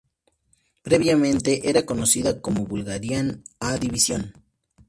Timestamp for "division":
3.77-4.23